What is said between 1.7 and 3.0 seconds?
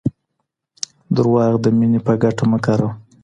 مینې په ګټه مه کاروه.